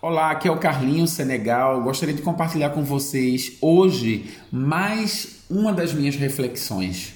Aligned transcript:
Olá, 0.00 0.30
aqui 0.30 0.46
é 0.46 0.50
o 0.52 0.58
Carlinho 0.58 1.08
Senegal. 1.08 1.82
Gostaria 1.82 2.14
de 2.14 2.22
compartilhar 2.22 2.70
com 2.70 2.84
vocês 2.84 3.58
hoje 3.60 4.32
mais 4.48 5.40
uma 5.50 5.72
das 5.72 5.92
minhas 5.92 6.14
reflexões. 6.14 7.14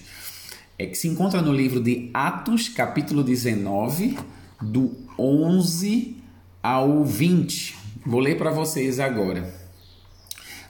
É 0.77 0.87
que 0.87 0.96
se 0.96 1.06
encontra 1.06 1.40
no 1.40 1.53
livro 1.53 1.80
de 1.80 2.10
Atos, 2.12 2.68
capítulo 2.68 3.22
19, 3.22 4.18
do 4.60 4.96
11 5.16 6.16
ao 6.60 7.04
20. 7.04 7.76
Vou 8.04 8.19
ler 8.19 8.37
para 8.37 8.51
vocês 8.51 8.99
agora. 8.99 9.54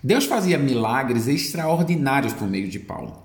Deus 0.04 0.26
fazia 0.26 0.58
milagres 0.58 1.26
extraordinários 1.26 2.34
por 2.34 2.46
meio 2.46 2.68
de 2.68 2.78
Paulo. 2.78 3.22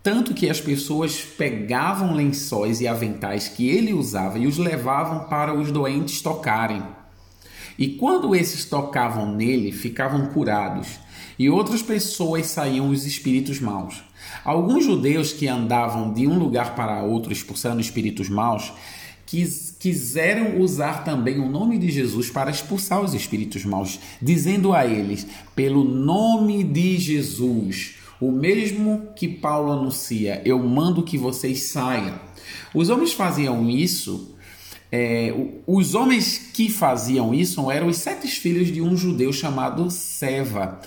Tanto 0.00 0.32
que 0.32 0.48
as 0.48 0.60
pessoas 0.60 1.20
pegavam 1.20 2.14
lençóis 2.14 2.80
e 2.80 2.86
aventais 2.86 3.48
que 3.48 3.68
ele 3.68 3.92
usava 3.92 4.38
e 4.38 4.46
os 4.46 4.58
levavam 4.58 5.28
para 5.28 5.52
os 5.52 5.72
doentes 5.72 6.22
tocarem. 6.22 6.97
E 7.78 7.90
quando 7.90 8.34
esses 8.34 8.64
tocavam 8.64 9.32
nele, 9.34 9.70
ficavam 9.70 10.26
curados, 10.26 10.98
e 11.38 11.48
outras 11.48 11.80
pessoas 11.80 12.46
saíam 12.46 12.90
os 12.90 13.06
espíritos 13.06 13.60
maus. 13.60 14.02
Alguns 14.44 14.84
judeus 14.84 15.32
que 15.32 15.46
andavam 15.46 16.12
de 16.12 16.26
um 16.26 16.36
lugar 16.38 16.74
para 16.74 17.02
outro 17.04 17.32
expulsando 17.32 17.80
espíritos 17.80 18.28
maus 18.28 18.72
quis, 19.24 19.76
quiseram 19.78 20.58
usar 20.60 21.04
também 21.04 21.38
o 21.38 21.48
nome 21.48 21.78
de 21.78 21.90
Jesus 21.90 22.28
para 22.28 22.50
expulsar 22.50 23.00
os 23.00 23.14
espíritos 23.14 23.64
maus, 23.64 24.00
dizendo 24.20 24.72
a 24.72 24.84
eles: 24.84 25.26
pelo 25.54 25.84
nome 25.84 26.64
de 26.64 26.98
Jesus, 26.98 27.94
o 28.20 28.32
mesmo 28.32 29.08
que 29.14 29.28
Paulo 29.28 29.70
anuncia, 29.70 30.42
eu 30.44 30.58
mando 30.58 31.04
que 31.04 31.16
vocês 31.16 31.64
saiam. 31.64 32.18
Os 32.74 32.88
homens 32.88 33.12
faziam 33.12 33.68
isso 33.70 34.34
é, 34.90 35.34
os 35.66 35.94
homens 35.94 36.50
que 36.52 36.70
faziam 36.70 37.34
isso 37.34 37.70
eram 37.70 37.88
os 37.88 37.98
sete 37.98 38.26
filhos 38.28 38.72
de 38.72 38.80
um 38.80 38.96
judeu 38.96 39.32
chamado 39.32 39.90
Seva, 39.90 40.80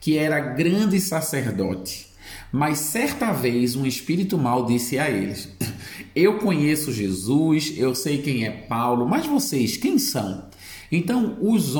que 0.00 0.16
era 0.16 0.40
grande 0.40 1.00
sacerdote. 1.00 2.06
Mas 2.50 2.78
certa 2.78 3.32
vez 3.32 3.76
um 3.76 3.86
espírito 3.86 4.36
mal 4.38 4.64
disse 4.64 4.98
a 4.98 5.10
eles: 5.10 5.48
Eu 6.14 6.38
conheço 6.38 6.92
Jesus, 6.92 7.74
eu 7.76 7.94
sei 7.94 8.18
quem 8.18 8.44
é 8.44 8.50
Paulo, 8.50 9.08
mas 9.08 9.26
vocês 9.26 9.76
quem 9.76 9.98
são? 9.98 10.50
Então, 10.94 11.38
os, 11.40 11.72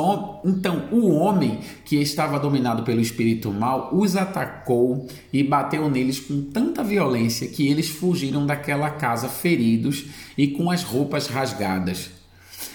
então, 0.43 0.89
o 0.91 1.11
homem 1.11 1.61
que 1.85 1.97
estava 1.97 2.41
dominado 2.41 2.83
pelo 2.83 3.03
espírito 3.03 3.53
mal 3.53 3.95
os 3.95 4.17
atacou 4.17 5.07
e 5.31 5.43
bateu 5.43 5.91
neles 5.91 6.19
com 6.19 6.41
tanta 6.45 6.83
violência 6.83 7.47
que 7.47 7.69
eles 7.69 7.91
fugiram 7.91 8.47
daquela 8.47 8.89
casa 8.89 9.29
feridos 9.29 10.07
e 10.37 10.49
com 10.49 10.71
as 10.71 10.83
roupas 10.83 11.27
rasgadas. 11.27 12.11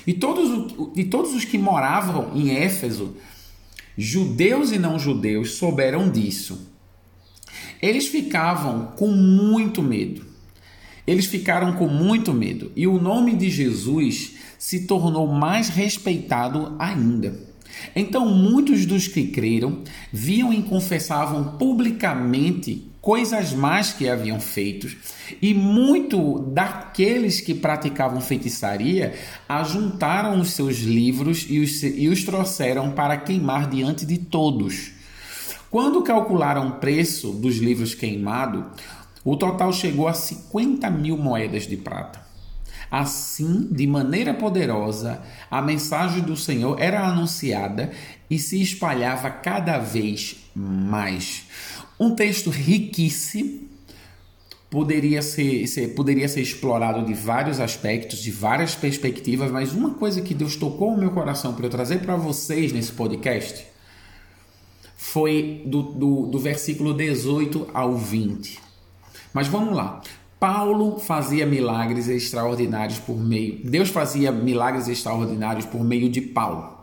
E 0.05 0.13
todos, 0.13 0.91
e 0.95 1.03
todos 1.05 1.33
os 1.33 1.43
que 1.43 1.57
moravam 1.57 2.31
em 2.35 2.51
Éfeso, 2.51 3.15
judeus 3.97 4.71
e 4.71 4.77
não 4.77 4.99
judeus, 4.99 5.53
souberam 5.53 6.07
disso. 6.07 6.71
Eles 7.81 8.07
ficavam 8.07 8.93
com 8.95 9.07
muito 9.07 9.81
medo. 9.81 10.26
Eles 11.07 11.25
ficaram 11.25 11.73
com 11.73 11.87
muito 11.87 12.33
medo. 12.33 12.71
E 12.75 12.85
o 12.85 13.01
nome 13.01 13.33
de 13.35 13.49
Jesus 13.49 14.35
se 14.59 14.85
tornou 14.85 15.27
mais 15.27 15.69
respeitado 15.69 16.75
ainda. 16.77 17.47
Então, 17.95 18.27
muitos 18.27 18.85
dos 18.85 19.07
que 19.07 19.27
creram 19.27 19.83
viam 20.11 20.53
e 20.53 20.61
confessavam 20.61 21.57
publicamente 21.57 22.91
coisas 23.07 23.53
más 23.53 23.93
que 23.93 24.09
haviam 24.09 24.37
feito, 24.37 24.93
e 25.41 25.53
muito 25.53 26.39
daqueles 26.39 27.39
que 27.39 27.53
praticavam 27.53 28.19
feitiçaria 28.19 29.13
ajuntaram 29.47 30.41
os 30.41 30.51
seus 30.51 30.79
livros 30.79 31.45
e 31.47 31.59
os, 31.59 31.83
e 31.83 32.09
os 32.09 32.25
trouxeram 32.25 32.91
para 32.91 33.15
queimar 33.15 33.69
diante 33.69 34.05
de 34.05 34.17
todos. 34.17 34.91
Quando 35.71 36.01
calcularam 36.01 36.67
o 36.67 36.71
preço 36.79 37.31
dos 37.31 37.57
livros 37.57 37.95
queimados, 37.95 38.65
o 39.23 39.35
total 39.35 39.71
chegou 39.73 40.07
a 40.07 40.13
50 40.13 40.89
mil 40.89 41.17
moedas 41.17 41.67
de 41.67 41.77
prata. 41.77 42.25
Assim, 42.89 43.67
de 43.69 43.85
maneira 43.85 44.33
poderosa, 44.33 45.21
a 45.51 45.61
mensagem 45.61 46.23
do 46.23 46.37
Senhor 46.37 46.79
era 46.79 47.05
anunciada 47.05 47.91
e 48.29 48.39
se 48.39 48.61
espalhava 48.61 49.29
cada 49.29 49.77
vez 49.77 50.37
mais. 50.55 51.45
Um 51.99 52.15
texto 52.15 52.49
riquíssimo, 52.49 53.67
poderia 54.69 55.21
ser, 55.21 55.67
ser, 55.67 55.95
poderia 55.95 56.27
ser 56.27 56.41
explorado 56.41 57.05
de 57.05 57.13
vários 57.13 57.59
aspectos, 57.59 58.19
de 58.19 58.31
várias 58.31 58.75
perspectivas, 58.75 59.51
mas 59.51 59.73
uma 59.73 59.91
coisa 59.91 60.21
que 60.21 60.33
Deus 60.33 60.55
tocou 60.55 60.93
o 60.93 60.97
meu 60.97 61.11
coração 61.11 61.53
para 61.53 61.65
eu 61.65 61.69
trazer 61.69 61.99
para 61.99 62.15
vocês 62.15 62.71
nesse 62.71 62.91
podcast 62.91 63.65
foi 64.95 65.63
do, 65.65 65.83
do, 65.83 66.27
do 66.27 66.39
versículo 66.39 66.93
18 66.93 67.69
ao 67.73 67.95
20. 67.95 68.66
Mas 69.37 69.47
vamos 69.49 69.75
lá. 69.75 70.01
Paulo 70.39 70.97
fazia 70.97 71.45
milagres 71.45 72.07
extraordinários 72.07 72.97
por 72.97 73.15
meio. 73.15 73.63
Deus 73.63 73.89
fazia 73.89 74.31
milagres 74.31 74.87
extraordinários 74.87 75.63
por 75.67 75.83
meio 75.83 76.09
de 76.09 76.21
Paulo. 76.21 76.75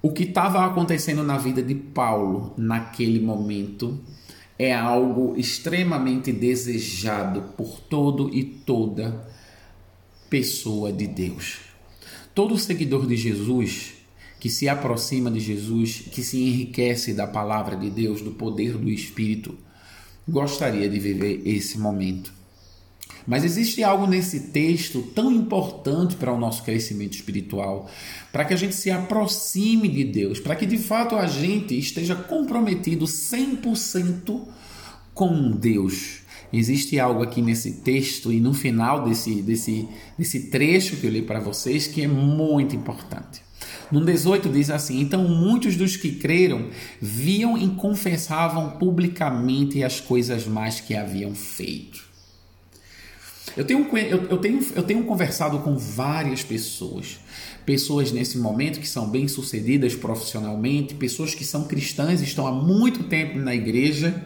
O 0.00 0.10
que 0.10 0.22
estava 0.22 0.64
acontecendo 0.64 1.22
na 1.22 1.36
vida 1.36 1.62
de 1.62 1.74
Paulo 1.74 2.54
naquele 2.56 3.20
momento 3.20 4.00
é 4.58 4.72
algo 4.72 5.34
extremamente 5.36 6.32
desejado 6.32 7.42
por 7.58 7.78
todo 7.80 8.34
e 8.34 8.42
toda 8.42 9.28
pessoa 10.30 10.90
de 10.90 11.06
Deus. 11.06 11.58
Todo 12.34 12.56
seguidor 12.56 13.06
de 13.06 13.18
Jesus 13.18 13.96
que 14.40 14.48
se 14.48 14.66
aproxima 14.66 15.30
de 15.30 15.40
Jesus, 15.40 16.04
que 16.10 16.22
se 16.22 16.42
enriquece 16.42 17.12
da 17.12 17.26
palavra 17.26 17.76
de 17.76 17.90
Deus, 17.90 18.22
do 18.22 18.30
poder 18.30 18.78
do 18.78 18.88
Espírito, 18.88 19.54
gostaria 20.28 20.88
de 20.88 20.98
viver 20.98 21.42
esse 21.44 21.78
momento. 21.78 22.32
Mas 23.26 23.44
existe 23.44 23.84
algo 23.84 24.06
nesse 24.06 24.48
texto 24.48 25.02
tão 25.14 25.30
importante 25.32 26.16
para 26.16 26.32
o 26.32 26.38
nosso 26.38 26.64
crescimento 26.64 27.14
espiritual, 27.14 27.88
para 28.32 28.44
que 28.44 28.54
a 28.54 28.56
gente 28.56 28.74
se 28.74 28.90
aproxime 28.90 29.88
de 29.88 30.04
Deus, 30.04 30.40
para 30.40 30.56
que 30.56 30.66
de 30.66 30.78
fato 30.78 31.14
a 31.16 31.26
gente 31.26 31.78
esteja 31.78 32.16
comprometido 32.16 33.04
100% 33.04 34.40
com 35.14 35.50
Deus. 35.52 36.22
Existe 36.52 36.98
algo 36.98 37.22
aqui 37.22 37.40
nesse 37.40 37.80
texto 37.80 38.32
e 38.32 38.38
no 38.38 38.52
final 38.52 39.04
desse, 39.04 39.40
desse, 39.40 39.88
desse 40.18 40.50
trecho 40.50 40.96
que 40.96 41.06
eu 41.06 41.10
li 41.10 41.22
para 41.22 41.40
vocês 41.40 41.86
que 41.86 42.02
é 42.02 42.08
muito 42.08 42.76
importante. 42.76 43.40
No 43.92 44.02
18 44.02 44.48
diz 44.48 44.70
assim: 44.70 45.00
Então 45.00 45.28
muitos 45.28 45.76
dos 45.76 45.96
que 45.96 46.12
creram 46.12 46.70
viam 47.00 47.58
e 47.58 47.68
confessavam 47.68 48.70
publicamente 48.70 49.84
as 49.84 50.00
coisas 50.00 50.46
mais 50.46 50.80
que 50.80 50.94
haviam 50.94 51.34
feito. 51.34 52.10
Eu 53.54 53.66
tenho, 53.66 53.86
eu, 53.98 54.24
eu, 54.30 54.38
tenho, 54.38 54.66
eu 54.74 54.82
tenho 54.82 55.04
conversado 55.04 55.58
com 55.58 55.76
várias 55.76 56.42
pessoas, 56.42 57.20
pessoas 57.66 58.10
nesse 58.10 58.38
momento 58.38 58.80
que 58.80 58.88
são 58.88 59.10
bem-sucedidas 59.10 59.94
profissionalmente, 59.94 60.94
pessoas 60.94 61.34
que 61.34 61.44
são 61.44 61.64
cristãs, 61.64 62.22
estão 62.22 62.46
há 62.46 62.52
muito 62.52 63.04
tempo 63.04 63.38
na 63.38 63.54
igreja, 63.54 64.24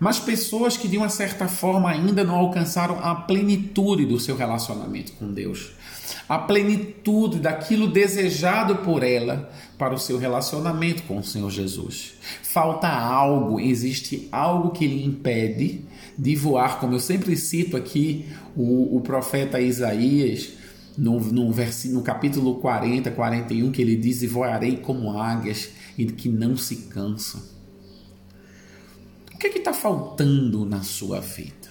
mas 0.00 0.18
pessoas 0.18 0.76
que 0.76 0.88
de 0.88 0.96
uma 0.96 1.08
certa 1.08 1.48
forma 1.48 1.90
ainda 1.90 2.24
não 2.24 2.36
alcançaram 2.36 2.98
a 3.00 3.14
plenitude 3.14 4.06
do 4.06 4.18
seu 4.20 4.36
relacionamento 4.36 5.12
com 5.12 5.32
Deus 5.32 5.72
a 6.28 6.38
plenitude 6.38 7.38
daquilo 7.38 7.88
desejado 7.88 8.76
por 8.76 9.02
ela 9.02 9.50
para 9.76 9.94
o 9.94 9.98
seu 9.98 10.18
relacionamento 10.18 11.02
com 11.04 11.18
o 11.18 11.24
Senhor 11.24 11.50
Jesus. 11.50 12.14
Falta 12.42 12.88
algo, 12.88 13.58
existe 13.58 14.28
algo 14.30 14.70
que 14.70 14.86
lhe 14.86 15.04
impede 15.04 15.84
de 16.18 16.34
voar, 16.36 16.80
como 16.80 16.94
eu 16.94 17.00
sempre 17.00 17.36
cito 17.36 17.76
aqui 17.76 18.26
o, 18.56 18.96
o 18.96 19.00
profeta 19.00 19.60
Isaías, 19.60 20.50
no, 20.96 21.20
no, 21.20 21.52
no 21.52 22.02
capítulo 22.02 22.56
40, 22.56 23.10
41, 23.12 23.70
que 23.70 23.80
ele 23.80 23.94
diz: 23.94 24.22
E 24.22 24.26
voarei 24.26 24.78
como 24.78 25.16
águias 25.16 25.70
e 25.96 26.06
que 26.06 26.28
não 26.28 26.56
se 26.56 26.74
cansam. 26.88 27.40
O 29.38 29.40
que 29.40 29.46
é 29.46 29.58
está 29.58 29.72
faltando 29.72 30.64
na 30.66 30.82
sua 30.82 31.20
vida? 31.20 31.68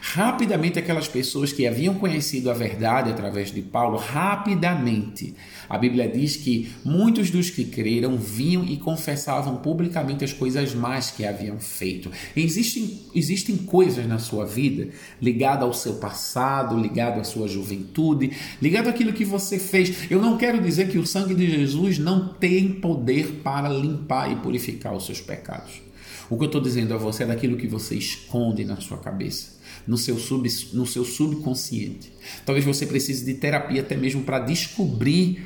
Rapidamente, 0.00 0.80
aquelas 0.80 1.06
pessoas 1.06 1.52
que 1.52 1.64
haviam 1.64 1.94
conhecido 1.94 2.50
a 2.50 2.52
verdade 2.52 3.10
através 3.10 3.52
de 3.52 3.62
Paulo, 3.62 3.96
rapidamente, 3.96 5.32
a 5.68 5.78
Bíblia 5.78 6.08
diz 6.08 6.34
que 6.34 6.68
muitos 6.84 7.30
dos 7.30 7.48
que 7.48 7.64
creram 7.64 8.16
vinham 8.16 8.64
e 8.64 8.76
confessavam 8.76 9.58
publicamente 9.58 10.24
as 10.24 10.32
coisas 10.32 10.74
más 10.74 11.12
que 11.12 11.24
haviam 11.24 11.60
feito. 11.60 12.10
Existem, 12.36 13.02
existem 13.14 13.56
coisas 13.56 14.04
na 14.04 14.18
sua 14.18 14.44
vida 14.44 14.88
ligadas 15.22 15.62
ao 15.62 15.72
seu 15.72 15.94
passado, 15.98 16.76
ligado 16.76 17.20
à 17.20 17.24
sua 17.24 17.46
juventude, 17.46 18.32
ligado 18.60 18.88
àquilo 18.88 19.12
que 19.12 19.24
você 19.24 19.60
fez. 19.60 20.10
Eu 20.10 20.20
não 20.20 20.36
quero 20.36 20.60
dizer 20.60 20.88
que 20.88 20.98
o 20.98 21.06
sangue 21.06 21.36
de 21.36 21.48
Jesus 21.48 22.00
não 22.00 22.34
tem 22.34 22.68
poder 22.68 23.42
para 23.44 23.68
limpar 23.68 24.32
e 24.32 24.34
purificar 24.34 24.92
os 24.92 25.06
seus 25.06 25.20
pecados. 25.20 25.86
O 26.28 26.36
que 26.36 26.44
eu 26.44 26.46
estou 26.46 26.60
dizendo 26.60 26.94
a 26.94 26.96
você 26.96 27.22
é 27.22 27.26
daquilo 27.26 27.56
que 27.56 27.66
você 27.66 27.94
esconde 27.94 28.64
na 28.64 28.76
sua 28.76 28.98
cabeça 28.98 29.56
no 29.86 29.96
seu, 29.96 30.18
sub, 30.18 30.48
no 30.72 30.86
seu 30.86 31.04
subconsciente. 31.04 32.12
Talvez 32.44 32.64
você 32.64 32.86
precise 32.86 33.24
de 33.24 33.34
terapia 33.34 33.80
até 33.80 33.96
mesmo 33.96 34.22
para 34.22 34.40
descobrir 34.40 35.44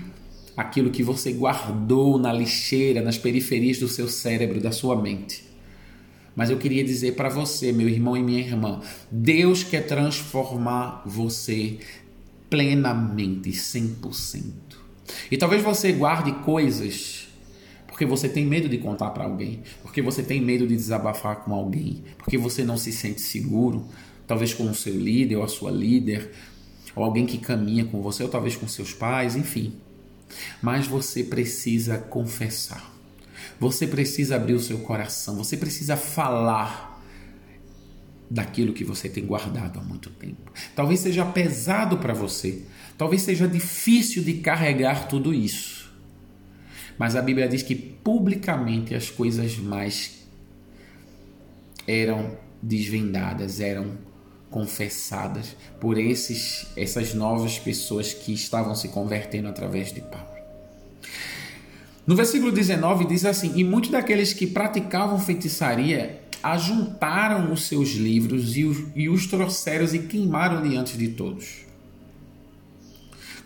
aquilo 0.56 0.90
que 0.90 1.02
você 1.02 1.32
guardou 1.32 2.18
na 2.18 2.32
lixeira, 2.32 3.00
nas 3.00 3.18
periferias 3.18 3.78
do 3.78 3.88
seu 3.88 4.08
cérebro, 4.08 4.60
da 4.60 4.72
sua 4.72 5.00
mente. 5.00 5.44
Mas 6.34 6.50
eu 6.50 6.56
queria 6.56 6.84
dizer 6.84 7.16
para 7.16 7.28
você, 7.28 7.72
meu 7.72 7.88
irmão 7.88 8.16
e 8.16 8.22
minha 8.22 8.40
irmã, 8.40 8.80
Deus 9.10 9.62
quer 9.62 9.86
transformar 9.86 11.02
você 11.04 11.78
plenamente, 12.48 13.50
100%. 13.50 14.42
E 15.30 15.36
talvez 15.36 15.62
você 15.62 15.92
guarde 15.92 16.32
coisas 16.44 17.28
porque 18.00 18.08
você 18.08 18.30
tem 18.30 18.46
medo 18.46 18.66
de 18.66 18.78
contar 18.78 19.10
para 19.10 19.24
alguém, 19.24 19.62
porque 19.82 20.00
você 20.00 20.22
tem 20.22 20.40
medo 20.40 20.66
de 20.66 20.74
desabafar 20.74 21.36
com 21.44 21.52
alguém, 21.52 22.02
porque 22.16 22.38
você 22.38 22.64
não 22.64 22.78
se 22.78 22.90
sente 22.92 23.20
seguro, 23.20 23.84
talvez 24.26 24.54
com 24.54 24.64
o 24.64 24.74
seu 24.74 24.98
líder 24.98 25.36
ou 25.36 25.42
a 25.42 25.48
sua 25.48 25.70
líder, 25.70 26.30
ou 26.96 27.04
alguém 27.04 27.26
que 27.26 27.36
caminha 27.36 27.84
com 27.84 28.00
você, 28.00 28.22
ou 28.22 28.30
talvez 28.30 28.56
com 28.56 28.66
seus 28.66 28.94
pais, 28.94 29.36
enfim. 29.36 29.74
Mas 30.62 30.86
você 30.86 31.22
precisa 31.22 31.98
confessar. 31.98 32.90
Você 33.60 33.86
precisa 33.86 34.36
abrir 34.36 34.54
o 34.54 34.60
seu 34.60 34.78
coração, 34.78 35.36
você 35.36 35.54
precisa 35.54 35.94
falar 35.94 37.04
daquilo 38.30 38.72
que 38.72 38.82
você 38.82 39.10
tem 39.10 39.26
guardado 39.26 39.78
há 39.78 39.82
muito 39.82 40.08
tempo. 40.08 40.50
Talvez 40.74 41.00
seja 41.00 41.26
pesado 41.26 41.98
para 41.98 42.14
você, 42.14 42.62
talvez 42.96 43.20
seja 43.20 43.46
difícil 43.46 44.24
de 44.24 44.38
carregar 44.38 45.06
tudo 45.06 45.34
isso. 45.34 45.79
Mas 47.00 47.16
a 47.16 47.22
Bíblia 47.22 47.48
diz 47.48 47.62
que 47.62 47.74
publicamente 47.74 48.94
as 48.94 49.08
coisas 49.08 49.56
mais 49.56 50.18
eram 51.88 52.36
desvendadas, 52.60 53.58
eram 53.58 53.92
confessadas 54.50 55.56
por 55.80 55.96
esses 55.96 56.66
essas 56.76 57.14
novas 57.14 57.58
pessoas 57.58 58.12
que 58.12 58.34
estavam 58.34 58.74
se 58.74 58.88
convertendo 58.88 59.48
através 59.48 59.94
de 59.94 60.02
Paulo. 60.02 60.28
No 62.06 62.14
versículo 62.14 62.52
19 62.52 63.06
diz 63.06 63.24
assim: 63.24 63.52
E 63.56 63.64
muitos 63.64 63.90
daqueles 63.90 64.34
que 64.34 64.46
praticavam 64.46 65.18
feitiçaria 65.18 66.20
ajuntaram 66.42 67.50
os 67.50 67.62
seus 67.62 67.92
livros 67.92 68.58
e 68.58 68.64
os, 68.66 68.76
e 68.94 69.08
os 69.08 69.26
trouxeram 69.26 69.86
e 69.86 70.00
queimaram 70.00 70.68
diante 70.68 70.98
de 70.98 71.08
todos. 71.08 71.69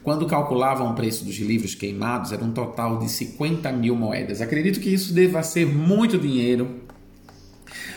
Quando 0.04 0.26
calculavam 0.26 0.90
o 0.90 0.94
preço 0.94 1.24
dos 1.24 1.36
livros 1.36 1.74
queimados, 1.74 2.30
era 2.30 2.44
um 2.44 2.52
total 2.52 2.98
de 2.98 3.08
50 3.08 3.72
mil 3.72 3.96
moedas. 3.96 4.42
Acredito 4.42 4.78
que 4.78 4.90
isso 4.90 5.14
deva 5.14 5.42
ser 5.42 5.66
muito 5.66 6.18
dinheiro, 6.18 6.82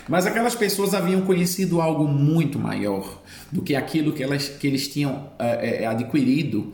mas 0.08 0.24
aquelas 0.24 0.54
pessoas 0.54 0.94
haviam 0.94 1.20
conhecido 1.20 1.82
algo 1.82 2.08
muito 2.08 2.58
maior 2.58 3.22
do 3.52 3.60
que 3.60 3.76
aquilo 3.76 4.14
que, 4.14 4.22
elas, 4.22 4.48
que 4.48 4.66
eles 4.66 4.88
tinham 4.88 5.30
é, 5.38 5.86
adquirido 5.86 6.72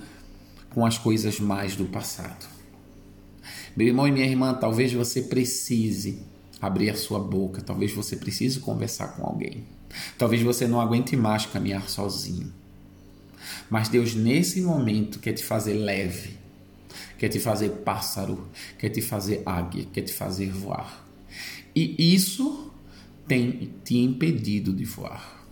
com 0.70 0.86
as 0.86 0.96
coisas 0.98 1.40
mais 1.40 1.74
do 1.74 1.86
passado. 1.86 2.46
Meu 3.76 3.88
irmão 3.88 4.06
e 4.06 4.12
minha 4.12 4.26
irmã, 4.26 4.54
talvez 4.54 4.92
você 4.92 5.20
precise 5.20 6.22
abrir 6.62 6.90
a 6.90 6.94
sua 6.94 7.18
boca, 7.18 7.60
talvez 7.60 7.92
você 7.92 8.14
precise 8.14 8.60
conversar 8.60 9.08
com 9.16 9.26
alguém. 9.26 9.64
Talvez 10.16 10.40
você 10.42 10.68
não 10.68 10.80
aguente 10.80 11.16
mais 11.16 11.44
caminhar 11.44 11.88
sozinho. 11.88 12.52
Mas 13.68 13.88
Deus, 13.88 14.14
nesse 14.14 14.60
momento, 14.60 15.18
quer 15.18 15.32
te 15.32 15.44
fazer 15.44 15.74
leve, 15.74 16.36
quer 17.18 17.28
te 17.28 17.38
fazer 17.38 17.70
pássaro, 17.84 18.48
quer 18.78 18.90
te 18.90 19.00
fazer 19.00 19.42
águia, 19.44 19.86
quer 19.92 20.02
te 20.02 20.12
fazer 20.12 20.50
voar. 20.50 21.06
E 21.74 22.14
isso 22.14 22.72
tem 23.26 23.74
te 23.84 23.98
impedido 23.98 24.72
de 24.72 24.84
voar. 24.84 25.44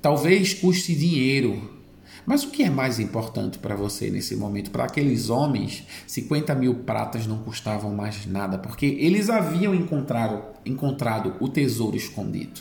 Talvez 0.00 0.54
custe 0.54 0.94
dinheiro 0.94 1.80
mas 2.26 2.44
o 2.44 2.50
que 2.50 2.62
é 2.62 2.70
mais 2.70 3.00
importante 3.00 3.58
para 3.58 3.74
você 3.74 4.10
nesse 4.10 4.36
momento? 4.36 4.70
Para 4.70 4.84
aqueles 4.84 5.30
homens, 5.30 5.84
50 6.06 6.54
mil 6.54 6.74
pratas 6.76 7.26
não 7.26 7.38
custavam 7.38 7.92
mais 7.92 8.26
nada, 8.26 8.58
porque 8.58 8.86
eles 8.86 9.30
haviam 9.30 9.74
encontrado, 9.74 10.42
encontrado 10.64 11.34
o 11.40 11.48
tesouro 11.48 11.96
escondido. 11.96 12.60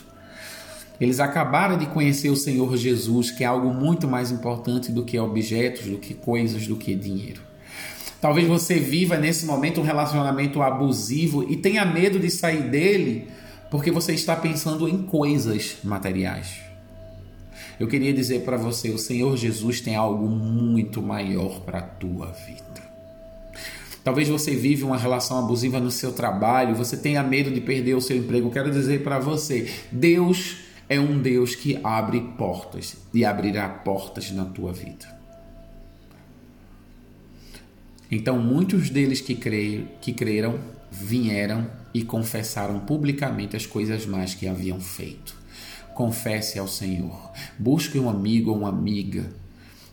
Eles 0.99 1.19
acabaram 1.19 1.77
de 1.77 1.85
conhecer 1.85 2.29
o 2.29 2.35
Senhor 2.35 2.75
Jesus, 2.75 3.31
que 3.31 3.43
é 3.43 3.47
algo 3.47 3.73
muito 3.73 4.07
mais 4.07 4.31
importante 4.31 4.91
do 4.91 5.05
que 5.05 5.17
objetos, 5.17 5.85
do 5.85 5.97
que 5.97 6.13
coisas, 6.13 6.67
do 6.67 6.75
que 6.75 6.93
dinheiro. 6.93 7.41
Talvez 8.19 8.47
você 8.47 8.79
viva 8.79 9.17
nesse 9.17 9.45
momento 9.45 9.79
um 9.79 9.83
relacionamento 9.83 10.61
abusivo 10.61 11.49
e 11.49 11.55
tenha 11.55 11.85
medo 11.85 12.19
de 12.19 12.29
sair 12.29 12.63
dele 12.69 13.29
porque 13.71 13.91
você 13.91 14.13
está 14.13 14.35
pensando 14.35 14.89
em 14.89 15.03
coisas 15.03 15.77
materiais. 15.83 16.59
Eu 17.79 17.87
queria 17.87 18.11
dizer 18.11 18.41
para 18.41 18.57
você, 18.57 18.89
o 18.89 18.97
Senhor 18.97 19.37
Jesus 19.37 19.79
tem 19.79 19.95
algo 19.95 20.27
muito 20.27 21.01
maior 21.01 21.61
para 21.61 21.79
a 21.79 21.83
tua 21.83 22.27
vida. 22.45 22.89
Talvez 24.03 24.27
você 24.27 24.55
vive 24.55 24.83
uma 24.83 24.97
relação 24.97 25.39
abusiva 25.39 25.79
no 25.79 25.91
seu 25.91 26.11
trabalho, 26.11 26.75
você 26.75 26.97
tenha 26.97 27.23
medo 27.23 27.51
de 27.51 27.61
perder 27.61 27.93
o 27.95 28.01
seu 28.01 28.17
emprego. 28.17 28.49
Quero 28.49 28.71
dizer 28.71 29.03
para 29.03 29.19
você, 29.19 29.69
Deus 29.91 30.68
é 30.89 30.99
um 30.99 31.21
Deus 31.21 31.55
que 31.55 31.79
abre 31.83 32.19
portas 32.37 32.97
e 33.13 33.23
abrirá 33.23 33.69
portas 33.69 34.31
na 34.31 34.43
tua 34.43 34.73
vida. 34.73 35.17
Então, 38.11 38.39
muitos 38.39 38.89
deles 38.89 39.21
que, 39.21 39.35
cre... 39.35 39.87
que 40.01 40.11
creram 40.11 40.59
vieram 40.91 41.69
e 41.93 42.03
confessaram 42.03 42.79
publicamente 42.79 43.55
as 43.55 43.67
coisas 43.67 44.05
mais 44.07 44.33
que 44.33 44.47
haviam 44.47 44.79
feito 44.79 45.39
confesse 45.99 46.57
ao 46.57 46.65
Senhor. 46.65 47.29
Busque 47.57 47.99
um 47.99 48.09
amigo 48.09 48.51
ou 48.51 48.59
uma 48.59 48.69
amiga 48.69 49.29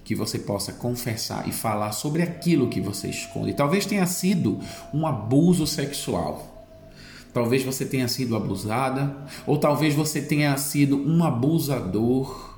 que 0.05 0.15
você 0.15 0.39
possa 0.39 0.73
confessar 0.73 1.49
e 1.49 1.53
falar 1.53 1.91
sobre 1.91 2.23
aquilo 2.23 2.69
que 2.69 2.81
você 2.81 3.09
esconde. 3.09 3.55
Talvez 3.55 3.87
tenha 3.87 4.07
sido 4.07 4.61
um 4.95 5.05
abuso 5.05 5.67
sexual. 5.67 6.56
Talvez 7.37 7.63
você 7.63 7.85
tenha 7.85 8.09
sido 8.09 8.35
abusada, 8.35 9.15
ou 9.47 9.59
talvez 9.59 9.95
você 9.95 10.23
tenha 10.23 10.57
sido 10.57 10.97
um 10.97 11.23
abusador, 11.23 12.57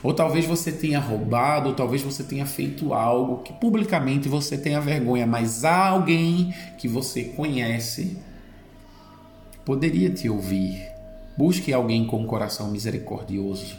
ou 0.00 0.14
talvez 0.14 0.46
você 0.46 0.70
tenha 0.70 1.00
roubado, 1.00 1.70
ou 1.70 1.74
talvez 1.74 2.02
você 2.02 2.22
tenha 2.22 2.46
feito 2.46 2.94
algo 2.94 3.42
que 3.42 3.52
publicamente 3.52 4.28
você 4.28 4.56
tenha 4.56 4.80
vergonha, 4.80 5.26
mas 5.26 5.64
alguém 5.64 6.54
que 6.78 6.86
você 6.86 7.24
conhece 7.24 8.16
poderia 9.64 10.08
te 10.08 10.28
ouvir 10.28 10.92
Busque 11.36 11.72
alguém 11.72 12.06
com 12.06 12.20
um 12.20 12.26
coração 12.26 12.70
misericordioso, 12.70 13.74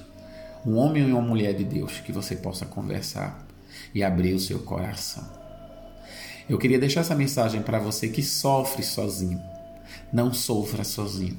um 0.66 0.76
homem 0.76 1.04
ou 1.04 1.20
uma 1.20 1.22
mulher 1.22 1.54
de 1.54 1.64
Deus 1.64 2.02
que 2.02 2.12
você 2.12 2.36
possa 2.36 2.66
conversar 2.66 3.48
e 3.96 4.04
abrir 4.04 4.34
o 4.34 4.40
seu 4.40 4.60
coração. 4.60 5.24
Eu 6.50 6.58
queria 6.58 6.80
deixar 6.80 7.00
essa 7.00 7.16
mensagem 7.16 7.62
para 7.62 7.80
você 7.80 8.10
que 8.10 8.22
sofre 8.22 8.84
sozinho. 8.84 9.53
Não 10.12 10.34
sofra 10.34 10.84
sozinho. 10.84 11.38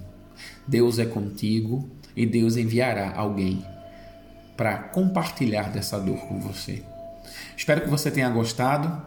Deus 0.67 0.99
é 0.99 1.05
contigo 1.05 1.89
e 2.17 2.27
Deus 2.27 2.57
enviará 2.57 3.13
alguém 3.17 3.65
para 4.57 4.79
compartilhar 4.79 5.71
dessa 5.71 5.99
dor 5.99 6.19
com 6.29 6.41
você. 6.41 6.83
Espero 7.57 7.83
que 7.83 7.91
você 7.91 8.11
tenha 8.11 8.29
gostado. 8.31 9.03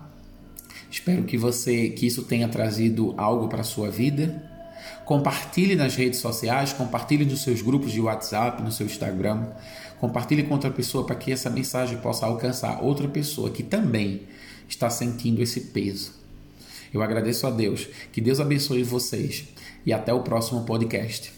Espero 0.89 1.23
que 1.23 1.37
você 1.37 1.89
que 1.89 2.05
isso 2.05 2.23
tenha 2.23 2.47
trazido 2.47 3.13
algo 3.17 3.47
para 3.47 3.61
a 3.61 3.65
sua 3.65 3.89
vida 3.89 4.57
Compartilhe 5.07 5.73
nas 5.73 5.95
redes 5.95 6.19
sociais, 6.19 6.73
compartilhe 6.73 7.23
nos 7.23 7.41
seus 7.41 7.61
grupos 7.61 7.93
de 7.93 8.01
WhatsApp, 8.01 8.61
no 8.61 8.71
seu 8.71 8.85
Instagram. 8.85 9.47
Compartilhe 9.99 10.43
com 10.43 10.53
outra 10.53 10.69
pessoa 10.69 11.05
para 11.05 11.15
que 11.15 11.31
essa 11.31 11.49
mensagem 11.49 11.97
possa 11.99 12.25
alcançar 12.25 12.83
outra 12.83 13.07
pessoa 13.07 13.49
que 13.49 13.63
também 13.63 14.23
está 14.67 14.89
sentindo 14.89 15.41
esse 15.41 15.61
peso. 15.61 16.13
Eu 16.93 17.01
agradeço 17.01 17.45
a 17.47 17.49
Deus. 17.49 17.87
Que 18.11 18.21
Deus 18.21 18.39
abençoe 18.39 18.83
vocês 18.83 19.45
e 19.85 19.93
até 19.93 20.13
o 20.13 20.21
próximo 20.21 20.65
podcast. 20.65 21.36